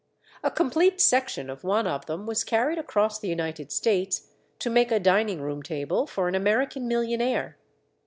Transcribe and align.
A 0.41 0.49
complete 0.49 0.99
section 0.99 1.47
of 1.47 1.63
one 1.63 1.85
of 1.85 2.07
them 2.07 2.25
was 2.25 2.43
carried 2.43 2.79
across 2.79 3.19
the 3.19 3.27
United 3.27 3.71
States 3.71 4.31
to 4.57 4.71
make 4.71 4.89
a 4.91 4.99
dining 4.99 5.41
room 5.41 5.61
table 5.61 6.07
for 6.07 6.27
an 6.27 6.33
American 6.33 6.87
millionaire. 6.87 7.59